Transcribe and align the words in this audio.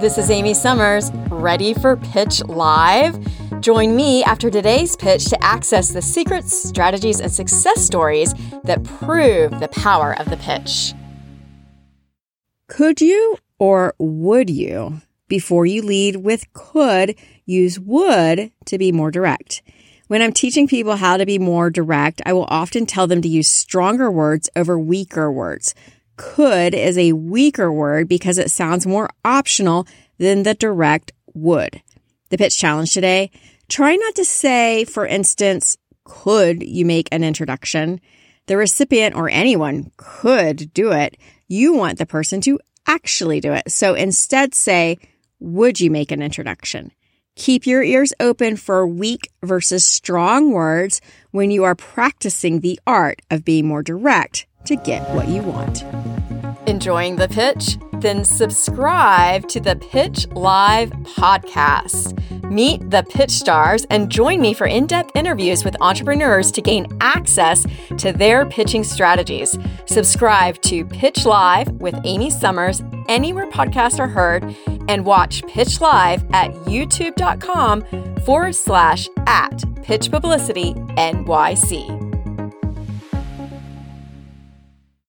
This 0.00 0.16
is 0.16 0.30
Amy 0.30 0.54
Summers, 0.54 1.12
ready 1.28 1.74
for 1.74 1.94
Pitch 1.94 2.42
Live? 2.44 3.18
Join 3.60 3.94
me 3.94 4.24
after 4.24 4.50
today's 4.50 4.96
pitch 4.96 5.26
to 5.26 5.44
access 5.44 5.90
the 5.90 6.00
secrets, 6.00 6.56
strategies, 6.56 7.20
and 7.20 7.30
success 7.30 7.84
stories 7.84 8.32
that 8.64 8.82
prove 8.82 9.60
the 9.60 9.68
power 9.68 10.18
of 10.18 10.30
the 10.30 10.38
pitch. 10.38 10.94
Could 12.66 13.02
you 13.02 13.36
or 13.58 13.92
would 13.98 14.48
you, 14.48 15.02
before 15.28 15.66
you 15.66 15.82
lead 15.82 16.16
with 16.16 16.50
could, 16.54 17.14
use 17.44 17.78
would 17.78 18.52
to 18.64 18.78
be 18.78 18.92
more 18.92 19.10
direct? 19.10 19.60
When 20.06 20.22
I'm 20.22 20.32
teaching 20.32 20.66
people 20.66 20.96
how 20.96 21.18
to 21.18 21.26
be 21.26 21.38
more 21.38 21.68
direct, 21.68 22.22
I 22.24 22.32
will 22.32 22.46
often 22.48 22.86
tell 22.86 23.06
them 23.06 23.20
to 23.20 23.28
use 23.28 23.50
stronger 23.50 24.10
words 24.10 24.48
over 24.56 24.78
weaker 24.78 25.30
words 25.30 25.74
could 26.20 26.74
is 26.74 26.98
a 26.98 27.14
weaker 27.14 27.72
word 27.72 28.06
because 28.06 28.36
it 28.36 28.50
sounds 28.50 28.86
more 28.86 29.08
optional 29.24 29.86
than 30.18 30.42
the 30.42 30.52
direct 30.52 31.12
would. 31.32 31.80
The 32.28 32.36
pitch 32.36 32.58
challenge 32.58 32.92
today, 32.92 33.30
try 33.70 33.96
not 33.96 34.14
to 34.16 34.24
say, 34.26 34.84
for 34.84 35.06
instance, 35.06 35.78
could 36.04 36.62
you 36.62 36.84
make 36.84 37.08
an 37.10 37.24
introduction? 37.24 38.02
The 38.48 38.58
recipient 38.58 39.16
or 39.16 39.30
anyone 39.30 39.92
could 39.96 40.74
do 40.74 40.92
it. 40.92 41.16
You 41.48 41.72
want 41.72 41.96
the 41.98 42.04
person 42.04 42.42
to 42.42 42.60
actually 42.86 43.40
do 43.40 43.54
it. 43.54 43.72
So 43.72 43.94
instead 43.94 44.54
say, 44.54 44.98
would 45.38 45.80
you 45.80 45.90
make 45.90 46.12
an 46.12 46.20
introduction? 46.20 46.92
Keep 47.36 47.66
your 47.66 47.82
ears 47.82 48.12
open 48.20 48.56
for 48.56 48.86
weak 48.86 49.30
versus 49.42 49.84
strong 49.84 50.50
words 50.50 51.00
when 51.30 51.50
you 51.50 51.64
are 51.64 51.74
practicing 51.74 52.60
the 52.60 52.78
art 52.86 53.22
of 53.30 53.44
being 53.44 53.66
more 53.66 53.82
direct 53.82 54.46
to 54.66 54.76
get 54.76 55.08
what 55.14 55.28
you 55.28 55.42
want. 55.42 55.84
Enjoying 56.68 57.16
the 57.16 57.28
pitch? 57.28 57.78
Then 58.00 58.24
subscribe 58.24 59.48
to 59.48 59.60
the 59.60 59.76
Pitch 59.76 60.26
Live 60.28 60.90
podcast. 60.90 62.16
Meet 62.50 62.90
the 62.90 63.02
pitch 63.04 63.30
stars 63.30 63.86
and 63.90 64.10
join 64.10 64.40
me 64.40 64.54
for 64.54 64.66
in 64.66 64.86
depth 64.86 65.10
interviews 65.14 65.64
with 65.64 65.76
entrepreneurs 65.80 66.50
to 66.52 66.62
gain 66.62 66.86
access 67.00 67.66
to 67.98 68.12
their 68.12 68.46
pitching 68.46 68.84
strategies. 68.84 69.58
Subscribe 69.86 70.60
to 70.62 70.84
Pitch 70.86 71.26
Live 71.26 71.70
with 71.72 71.94
Amy 72.04 72.30
Summers 72.30 72.82
anywhere 73.10 73.50
podcasts 73.50 73.98
are 73.98 74.08
heard 74.08 74.56
and 74.88 75.04
watch 75.04 75.42
Pitch 75.48 75.80
Live 75.80 76.24
at 76.32 76.52
youtube.com 76.64 77.82
forward 78.20 78.54
slash 78.54 79.08
at 79.26 79.62
pitch 79.82 80.10
publicity 80.10 80.74
NYC. 80.74 82.09